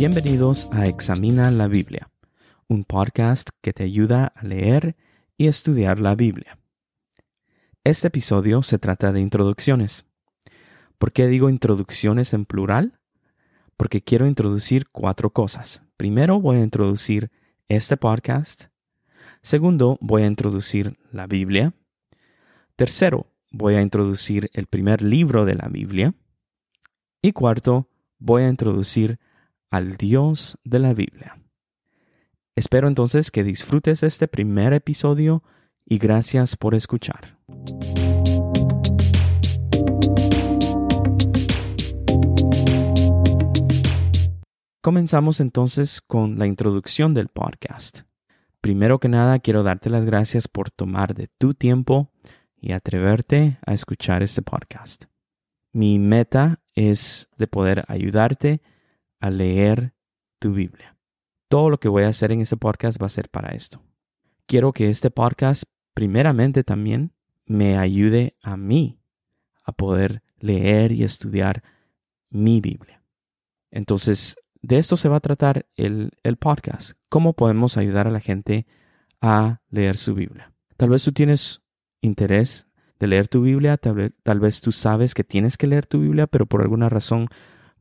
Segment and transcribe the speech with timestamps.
[0.00, 2.10] Bienvenidos a Examina la Biblia,
[2.68, 4.96] un podcast que te ayuda a leer
[5.36, 6.58] y estudiar la Biblia.
[7.84, 10.06] Este episodio se trata de introducciones.
[10.96, 12.98] ¿Por qué digo introducciones en plural?
[13.76, 15.82] Porque quiero introducir cuatro cosas.
[15.98, 17.30] Primero voy a introducir
[17.68, 18.68] este podcast.
[19.42, 21.74] Segundo, voy a introducir la Biblia.
[22.74, 26.14] Tercero, voy a introducir el primer libro de la Biblia.
[27.20, 29.20] Y cuarto, voy a introducir
[29.70, 31.40] al Dios de la Biblia.
[32.56, 35.42] Espero entonces que disfrutes este primer episodio
[35.84, 37.38] y gracias por escuchar.
[44.82, 48.00] Comenzamos entonces con la introducción del podcast.
[48.60, 52.10] Primero que nada, quiero darte las gracias por tomar de tu tiempo
[52.56, 55.04] y atreverte a escuchar este podcast.
[55.72, 58.60] Mi meta es de poder ayudarte
[59.20, 59.94] a leer
[60.38, 60.96] tu Biblia.
[61.48, 63.82] Todo lo que voy a hacer en este podcast va a ser para esto.
[64.46, 67.12] Quiero que este podcast primeramente también
[67.46, 69.00] me ayude a mí
[69.64, 71.62] a poder leer y estudiar
[72.30, 73.02] mi Biblia.
[73.70, 76.92] Entonces, de esto se va a tratar el, el podcast.
[77.08, 78.66] ¿Cómo podemos ayudar a la gente
[79.20, 80.52] a leer su Biblia?
[80.76, 81.62] Tal vez tú tienes
[82.00, 82.66] interés
[82.98, 86.26] de leer tu Biblia, tal, tal vez tú sabes que tienes que leer tu Biblia,
[86.26, 87.28] pero por alguna razón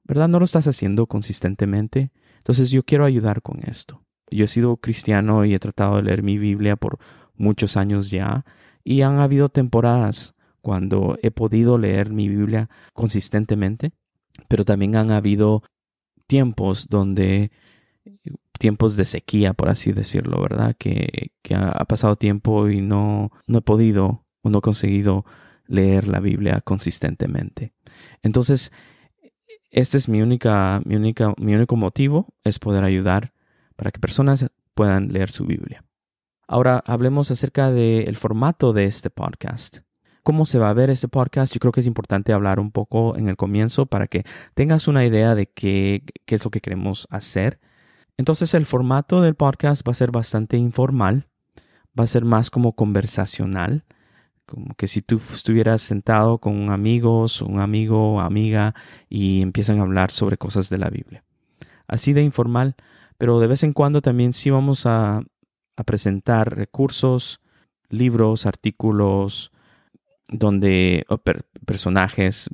[0.10, 0.28] ¿verdad?
[0.28, 2.12] No lo estás haciendo consistentemente.
[2.40, 4.02] Entonces yo quiero ayudar con esto.
[4.32, 6.98] Yo he sido cristiano y he tratado de leer mi Biblia por
[7.36, 8.44] muchos años ya
[8.84, 13.92] y han habido temporadas cuando he podido leer mi Biblia consistentemente,
[14.48, 15.62] pero también han habido
[16.26, 17.52] tiempos donde
[18.58, 20.76] tiempos de sequía, por así decirlo, ¿verdad?
[20.78, 25.24] Que, que ha pasado tiempo y no, no he podido o no he conseguido
[25.68, 27.74] leer la Biblia consistentemente.
[28.24, 28.72] Entonces,
[29.72, 33.34] este es mi única, mi única, mi único motivo, es poder ayudar
[33.76, 35.84] para que personas puedan leer su Biblia.
[36.48, 39.80] Ahora hablemos acerca del formato de este podcast.
[40.24, 41.54] ¿Cómo se va a ver este podcast?
[41.54, 44.24] Yo creo que es importante hablar un poco en el comienzo para que
[44.54, 47.60] tengas una idea de qué, qué es lo que queremos hacer.
[48.18, 51.28] Entonces el formato del podcast va a ser bastante informal,
[51.98, 53.86] va a ser más como conversacional
[54.50, 58.74] como que si tú estuvieras sentado con amigos, un amigo o amiga
[59.08, 61.24] y empiezan a hablar sobre cosas de la Biblia.
[61.88, 62.76] Así de informal,
[63.18, 65.22] pero de vez en cuando también sí vamos a,
[65.86, 67.40] presentar recursos,
[67.90, 69.54] libros, artículos,
[70.28, 71.06] donde
[71.66, 72.50] personajes,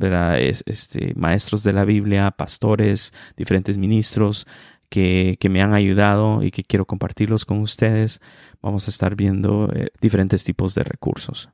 [0.67, 4.45] este, maestros de la Biblia, pastores, diferentes ministros
[4.89, 8.21] que, me han ayudado y que quiero compartirlos con ustedes.
[8.61, 11.49] Vamos a estar viendo eh, diferentes tipos de recursos.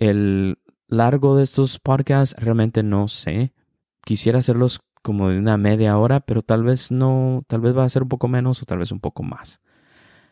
[0.00, 3.52] El largo de estos podcasts realmente no sé.
[4.02, 7.88] Quisiera hacerlos como de una media hora, pero tal vez no, tal vez va a
[7.90, 9.60] ser un poco menos o tal vez un poco más.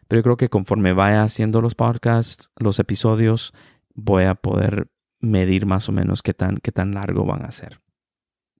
[0.08, 3.52] Pero yo creo que conforme vaya haciendo los podcasts, los episodios,
[3.94, 4.90] voy a poder
[5.20, 7.82] medir más o menos qué tan, qué tan largo van a ser.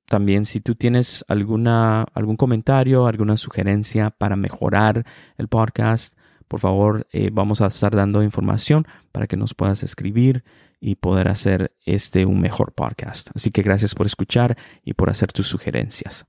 [0.05, 5.07] También si tú tienes alguna, algún comentario, alguna sugerencia para mejorar
[5.39, 6.19] el podcast,
[6.49, 10.45] por favor, eh, vamos a estar dando información para que nos puedas escribir
[10.81, 13.31] y poder hacer este un mejor podcast.
[13.35, 16.27] Así que gracias por escuchar y por hacer tus sugerencias.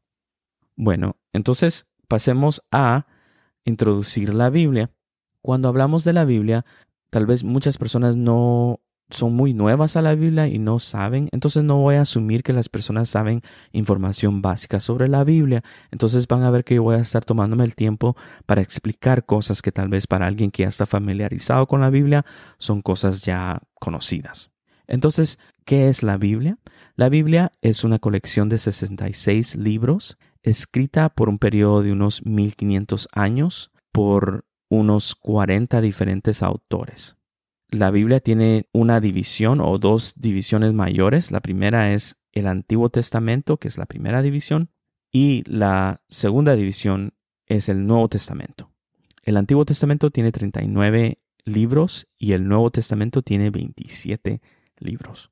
[0.76, 3.06] Bueno, entonces pasemos a
[3.64, 4.92] introducir la Biblia.
[5.42, 6.66] Cuando hablamos de la Biblia,
[7.10, 11.64] tal vez muchas personas no son muy nuevas a la Biblia y no saben, entonces
[11.64, 15.64] no voy a asumir que las personas saben información básica sobre la Biblia.
[15.92, 18.16] Entonces van a ver que yo voy a estar tomándome el tiempo
[18.46, 22.26] para explicar cosas que tal vez para alguien que ya está familiarizado con la Biblia
[22.58, 24.52] son cosas ya conocidas.
[24.88, 26.58] Entonces, ¿qué es la Biblia?
[26.96, 33.08] La Biblia es una colección de 66 libros escrita por un periodo de unos 1500
[33.12, 37.19] años por unos 40 diferentes autores
[37.72, 41.32] la Biblia tiene una división o dos divisiones mayores.
[41.32, 44.72] La primera es el Antiguo Testamento, que es la primera división,
[45.12, 47.14] y la segunda división
[47.46, 48.72] es el Nuevo Testamento.
[49.24, 54.42] El Antiguo Testamento tiene 39 libros y el Nuevo Testamento tiene 27
[54.78, 55.32] libros.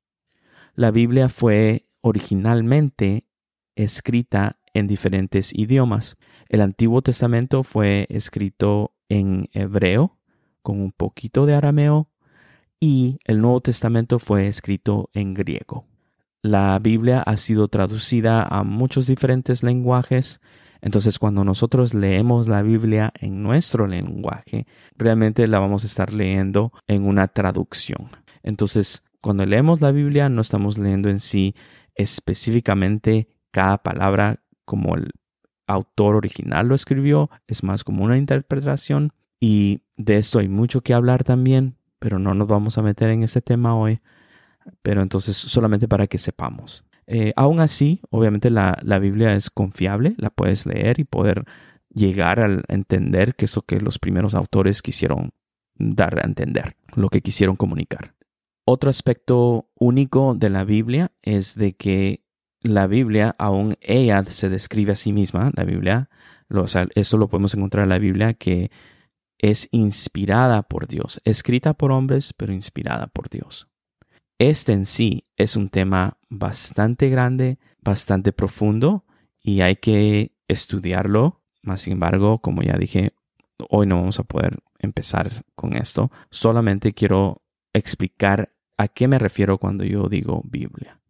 [0.74, 3.26] La Biblia fue originalmente
[3.74, 6.16] escrita en diferentes idiomas.
[6.48, 10.18] El Antiguo Testamento fue escrito en hebreo,
[10.62, 12.10] con un poquito de arameo
[12.80, 15.86] y el Nuevo Testamento fue escrito en griego.
[16.42, 20.40] La Biblia ha sido traducida a muchos diferentes lenguajes,
[20.80, 24.66] entonces cuando nosotros leemos la Biblia en nuestro lenguaje,
[24.96, 28.08] realmente la vamos a estar leyendo en una traducción.
[28.44, 31.54] Entonces, cuando leemos la Biblia no estamos leyendo en sí
[31.96, 34.94] específicamente cada palabra como
[35.66, 40.94] autor original lo escribió, es más como una interpretación y de esto hay mucho que
[40.94, 44.00] hablar también, pero no nos vamos a meter en ese tema hoy,
[44.82, 46.84] pero entonces solamente para que sepamos.
[47.06, 51.44] Eh, aún así, obviamente la, la, Biblia es confiable, la puedes leer y poder
[51.88, 55.32] llegar a entender que es lo que los primeros autores quisieron
[55.74, 58.14] dar a entender, lo que quisieron comunicar.
[58.64, 62.24] Otro aspecto único de la Biblia es de que
[62.60, 66.10] la Biblia, aún ella se describe a sí misma, la Biblia,
[66.48, 68.70] lo, eso lo podemos encontrar en la Biblia, que
[69.38, 73.68] es inspirada por Dios, escrita por hombres, pero inspirada por Dios.
[74.38, 79.04] Este en sí es un tema bastante grande, bastante profundo
[79.42, 81.42] y hay que estudiarlo.
[81.62, 83.14] Más sin embargo, como ya dije,
[83.68, 86.10] hoy no vamos a poder empezar con esto.
[86.30, 87.42] Solamente quiero
[87.72, 91.00] explicar a qué me refiero cuando yo digo Biblia.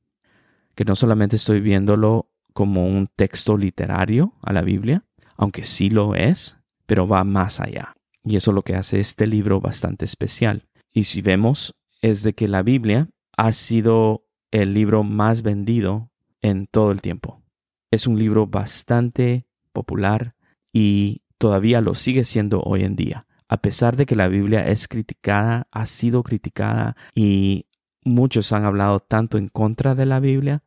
[0.75, 5.05] Que no solamente estoy viéndolo como un texto literario a la Biblia,
[5.37, 7.95] aunque sí lo es, pero va más allá.
[8.25, 10.69] Y eso es lo que hace este libro bastante especial.
[10.93, 16.11] Y si vemos, es de que la Biblia ha sido el libro más vendido
[16.41, 17.43] en todo el tiempo.
[17.91, 20.35] Es un libro bastante popular
[20.73, 23.27] y todavía lo sigue siendo hoy en día.
[23.49, 27.67] A pesar de que la Biblia es criticada, ha sido criticada y
[28.05, 30.63] muchos han hablado tanto en contra de la Biblia,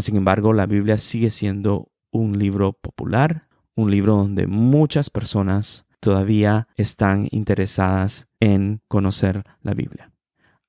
[0.00, 6.68] sin embargo la Biblia sigue siendo un libro popular, un libro donde muchas personas todavía
[6.76, 10.12] están interesadas en conocer la Biblia.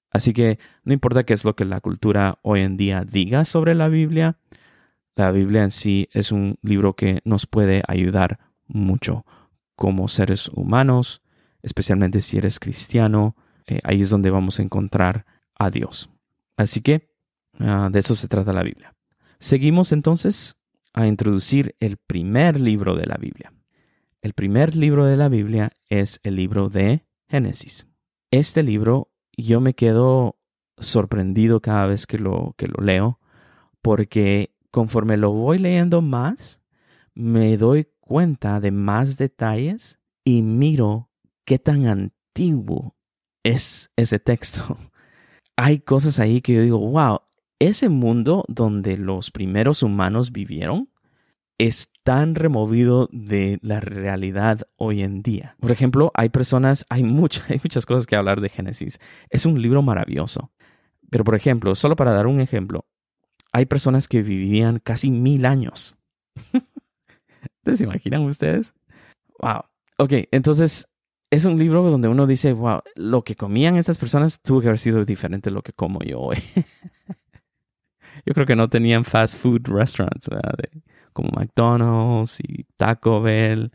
[0.10, 3.76] Así que no importa qué es lo que la cultura hoy en día diga sobre
[3.76, 4.38] la Biblia,
[5.16, 9.26] la Biblia en sí es un libro que nos puede ayudar mucho
[9.76, 11.24] como seres humanos,
[11.64, 13.36] especialmente si eres cristiano,
[13.66, 15.26] eh, ahí es donde vamos a encontrar
[15.58, 16.10] a Dios.
[16.56, 17.10] Así que
[17.60, 18.96] ah, de eso se trata la Biblia.
[19.40, 20.56] Seguimos entonces
[20.94, 23.52] a introducir el primer libro de la Biblia.
[24.22, 27.88] El primer libro de la Biblia es el libro de Génesis.
[28.32, 30.40] Este libro yo me quedo
[30.78, 33.20] sorprendido cada vez que lo, que lo leo,
[33.82, 36.62] porque conforme lo voy leyendo más,
[37.14, 41.10] me doy cuenta de más detalles y miro
[41.46, 42.96] qué tan antiguo
[43.44, 44.78] es ese texto.
[45.56, 47.20] Hay cosas ahí que yo digo, wow,
[47.60, 50.90] ese mundo donde los primeros humanos vivieron
[51.58, 55.58] es tan removido de la realidad hoy en día.
[55.60, 57.04] Por ejemplo, hay personas, hay,
[57.50, 59.02] hay muchas cosas que hablar de Génesis.
[59.30, 60.50] Es un libro maravilloso.
[61.10, 62.86] Pero, por ejemplo, solo para dar un ejemplo,
[63.52, 65.98] hay personas que vivían casi mil años.
[67.76, 68.74] ¿Se imaginan ustedes?
[69.42, 69.64] Wow.
[69.98, 70.88] Ok, entonces
[71.30, 74.80] es un libro donde uno dice, wow, lo que comían estas personas tuvo que haber
[74.80, 76.38] sido diferente de lo que como yo hoy.
[78.26, 80.56] yo creo que no tenían fast food restaurants, ¿verdad?
[81.18, 83.72] Como McDonald's y Taco Bell.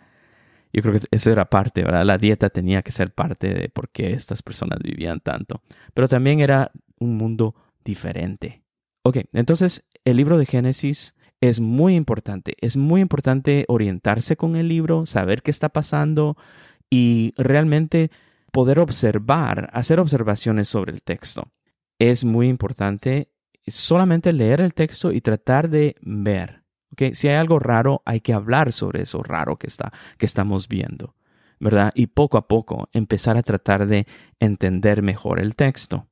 [0.73, 2.05] Yo creo que eso era parte, ¿verdad?
[2.05, 5.61] La dieta tenía que ser parte de por qué estas personas vivían tanto.
[5.93, 8.63] Pero también era un mundo diferente.
[9.03, 12.55] Ok, entonces el libro de Génesis es muy importante.
[12.61, 16.37] Es muy importante orientarse con el libro, saber qué está pasando
[16.89, 18.13] y realmente
[18.53, 21.51] poder observar, hacer observaciones sobre el texto.
[21.99, 23.33] Es muy importante
[23.67, 26.62] solamente leer el texto y tratar de ver
[27.13, 31.15] si hay algo raro, hay que hablar sobre eso raro que, está, que estamos viendo,
[31.61, 31.93] ¿verdad?
[31.95, 34.07] Y poco a poco empezar a tratar de
[34.41, 36.07] entender mejor el texto.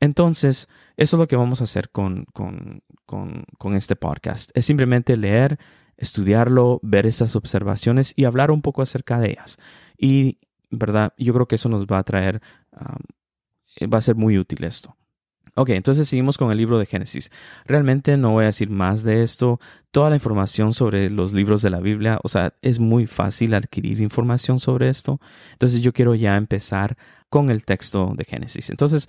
[0.00, 4.50] Entonces, eso es lo que vamos a hacer con, con, con, con este podcast.
[4.54, 5.58] Es simplemente leer,
[5.96, 9.56] estudiarlo, ver esas observaciones y hablar un poco acerca de ellas.
[9.96, 10.38] Y,
[10.70, 11.14] ¿verdad?
[11.16, 12.42] Yo creo que eso nos va a traer,
[13.82, 14.96] va a ser muy útil esto.
[15.58, 17.32] Ok, entonces seguimos con el libro de Génesis.
[17.64, 19.58] Realmente no voy a decir más de esto.
[19.90, 24.02] Toda la información sobre los libros de la Biblia, o sea, es muy fácil adquirir
[24.02, 25.18] información sobre esto.
[25.52, 26.98] Entonces yo quiero ya empezar
[27.30, 28.68] con el texto de Génesis.
[28.68, 29.08] Entonces,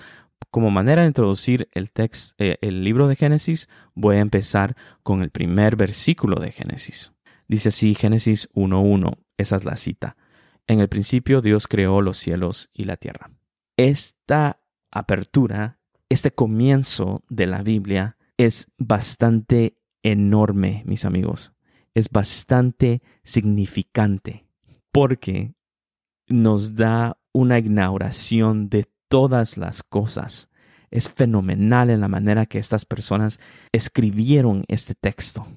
[0.50, 5.24] como manera de introducir el, texto, eh, el libro de Génesis, voy a empezar con
[5.24, 7.12] el primer versículo de Génesis.
[7.50, 10.16] Dice así Génesis 1.1, esa es la cita.
[10.66, 13.32] En el principio Dios creó los cielos y la tierra.
[13.75, 14.62] Esta
[14.92, 15.76] apertura
[16.09, 21.53] este comienzo de la Biblia es bastante enorme, mis amigos.
[21.93, 24.45] Es bastante significante
[24.91, 25.53] porque
[26.27, 30.49] nos da una inauguración de todas las cosas.
[30.91, 33.39] Es fenomenal en la manera que estas personas
[33.71, 35.47] escribieron este texto.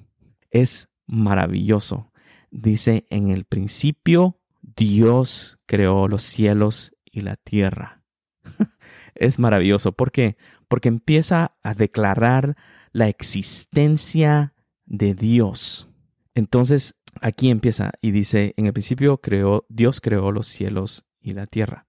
[0.49, 2.11] Es maravilloso.
[2.49, 8.03] Dice, en el principio Dios creó los cielos y la tierra
[9.15, 9.91] es maravilloso.
[9.91, 10.37] ¿Por qué?
[10.67, 12.55] Porque empieza a declarar
[12.91, 14.53] la existencia
[14.85, 15.89] de Dios.
[16.35, 21.47] Entonces, aquí empieza y dice, en el principio creó, Dios creó los cielos y la
[21.47, 21.87] tierra.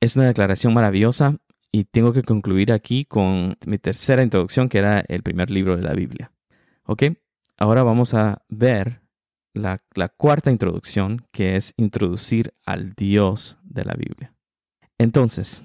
[0.00, 1.38] Es una declaración maravillosa
[1.72, 5.82] y tengo que concluir aquí con mi tercera introducción, que era el primer libro de
[5.82, 6.32] la Biblia.
[6.84, 7.04] ¿Ok?
[7.58, 9.02] Ahora vamos a ver
[9.54, 14.34] la, la cuarta introducción, que es introducir al Dios de la Biblia.
[14.98, 15.64] Entonces,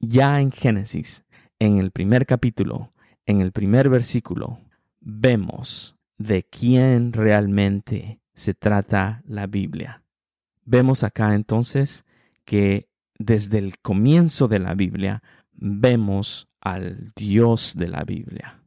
[0.00, 1.24] ya en Génesis,
[1.58, 2.92] en el primer capítulo,
[3.26, 4.60] en el primer versículo,
[5.00, 10.02] vemos de quién realmente se trata la Biblia.
[10.64, 12.04] Vemos acá entonces
[12.44, 12.88] que
[13.18, 18.62] desde el comienzo de la Biblia vemos al Dios de la Biblia.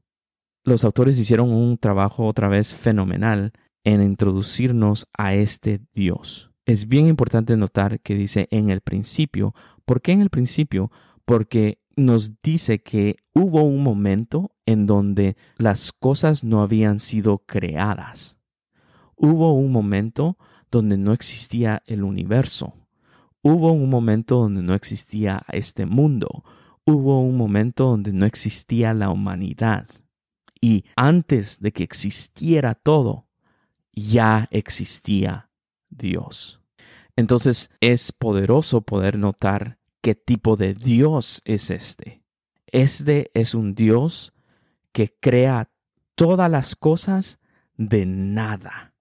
[0.64, 6.52] Los autores hicieron un trabajo otra vez fenomenal en introducirnos a este Dios.
[6.66, 9.56] Es bien importante notar que dice en el principio.
[9.86, 10.92] ¿Por qué en el principio?
[11.26, 18.40] Porque nos dice que hubo un momento en donde las cosas no habían sido creadas.
[19.16, 20.38] Hubo un momento
[20.72, 22.74] donde no existía el universo.
[23.44, 26.44] Hubo un momento donde no existía este mundo.
[26.86, 29.88] Hubo un momento donde no existía la humanidad.
[30.60, 33.28] Y antes de que existiera todo,
[33.94, 35.50] ya existía
[35.90, 36.62] Dios.
[37.16, 42.24] Entonces es poderoso poder notar qué tipo de Dios es este.
[42.68, 44.34] Este es un Dios
[44.92, 45.72] que crea
[46.16, 47.40] todas las cosas
[47.76, 48.96] de nada.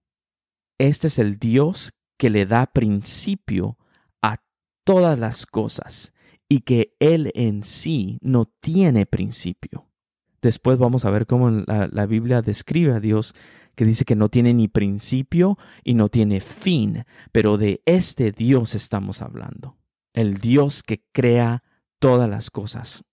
[0.77, 3.77] Este es el Dios que le da principio
[4.21, 4.43] a
[4.83, 6.13] todas las cosas
[6.47, 9.87] y que Él en sí no tiene principio.
[10.41, 13.35] Después vamos a ver cómo la, la Biblia describe a Dios
[13.75, 18.75] que dice que no tiene ni principio y no tiene fin, pero de este Dios
[18.75, 19.80] estamos hablando
[20.13, 21.63] el Dios que crea
[21.99, 23.03] todas las cosas.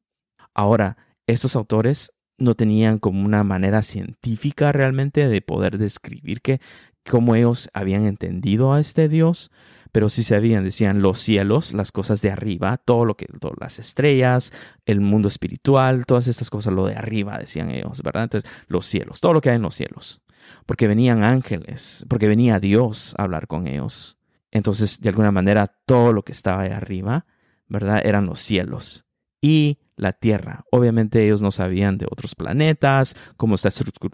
[0.54, 6.60] Ahora, estos autores no tenían como una manera científica realmente de poder describir que
[7.08, 9.50] cómo ellos habían entendido a este Dios,
[9.92, 13.78] pero sí sabían, decían los cielos, las cosas de arriba, todo lo que, todas las
[13.78, 14.52] estrellas,
[14.84, 18.24] el mundo espiritual, todas estas cosas, lo de arriba, decían ellos, ¿verdad?
[18.24, 20.20] Entonces, los cielos, todo lo que hay en los cielos,
[20.66, 24.17] porque venían ángeles, porque venía Dios a hablar con ellos.
[24.50, 27.26] Entonces, de alguna manera, todo lo que estaba ahí arriba,
[27.68, 28.00] ¿verdad?
[28.04, 29.06] Eran los cielos
[29.40, 30.64] y la Tierra.
[30.70, 33.70] Obviamente ellos no sabían de otros planetas, cómo está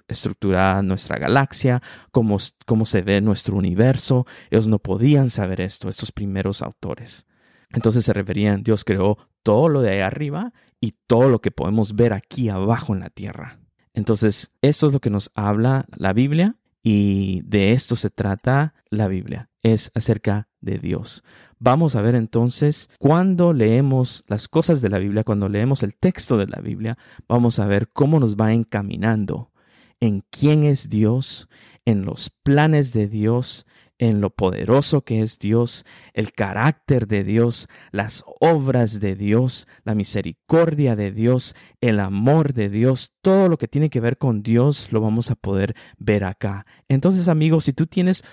[0.08, 4.26] estructurada nuestra galaxia, cómo, cómo se ve nuestro universo.
[4.50, 7.26] Ellos no podían saber esto, estos primeros autores.
[7.70, 11.94] Entonces se referían, Dios creó todo lo de ahí arriba y todo lo que podemos
[11.94, 13.60] ver aquí abajo en la Tierra.
[13.92, 19.06] Entonces, esto es lo que nos habla la Biblia y de esto se trata la
[19.06, 21.24] Biblia, es acerca de Dios.
[21.58, 26.36] Vamos a ver entonces, cuando leemos las cosas de la Biblia, cuando leemos el texto
[26.36, 29.50] de la Biblia, vamos a ver cómo nos va encaminando
[29.98, 31.48] en quién es Dios,
[31.86, 33.66] en los planes de Dios,
[33.98, 39.94] en lo poderoso que es Dios, el carácter de Dios, las obras de Dios, la
[39.94, 44.92] misericordia de Dios, el amor de Dios, todo lo que tiene que ver con Dios
[44.92, 46.66] lo vamos a poder ver acá.
[46.88, 48.24] Entonces amigos, si tú tienes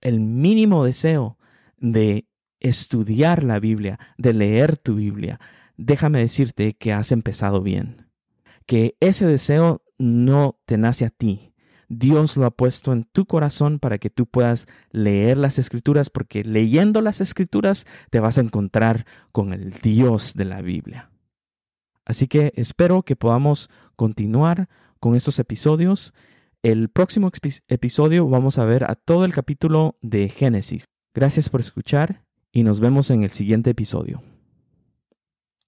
[0.00, 1.38] el mínimo deseo
[1.76, 2.26] de
[2.60, 5.40] estudiar la Biblia, de leer tu Biblia,
[5.76, 8.06] déjame decirte que has empezado bien,
[8.66, 11.48] que ese deseo no te nace a ti,
[11.88, 16.44] Dios lo ha puesto en tu corazón para que tú puedas leer las escrituras, porque
[16.44, 21.10] leyendo las escrituras te vas a encontrar con el Dios de la Biblia.
[22.04, 24.68] Así que espero que podamos continuar
[25.00, 26.12] con estos episodios.
[26.62, 27.30] El próximo
[27.68, 30.86] episodio vamos a ver a todo el capítulo de Génesis.
[31.14, 34.24] Gracias por escuchar y nos vemos en el siguiente episodio.